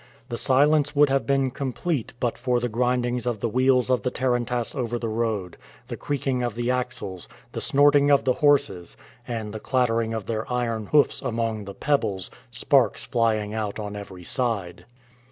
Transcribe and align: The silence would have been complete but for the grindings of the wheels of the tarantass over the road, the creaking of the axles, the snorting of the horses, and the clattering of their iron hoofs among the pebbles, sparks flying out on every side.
The 0.29 0.37
silence 0.39 0.95
would 0.95 1.09
have 1.09 1.27
been 1.27 1.51
complete 1.51 2.13
but 2.19 2.35
for 2.35 2.59
the 2.59 2.67
grindings 2.69 3.27
of 3.27 3.39
the 3.39 3.47
wheels 3.47 3.91
of 3.91 4.01
the 4.01 4.09
tarantass 4.09 4.73
over 4.73 4.97
the 4.97 5.07
road, 5.07 5.57
the 5.89 5.95
creaking 5.95 6.41
of 6.41 6.55
the 6.55 6.71
axles, 6.71 7.27
the 7.51 7.61
snorting 7.61 8.09
of 8.09 8.23
the 8.23 8.33
horses, 8.33 8.97
and 9.27 9.53
the 9.53 9.59
clattering 9.59 10.11
of 10.15 10.25
their 10.25 10.51
iron 10.51 10.87
hoofs 10.87 11.21
among 11.21 11.65
the 11.65 11.75
pebbles, 11.75 12.31
sparks 12.49 13.03
flying 13.05 13.53
out 13.53 13.79
on 13.79 13.95
every 13.95 14.23
side. 14.23 14.85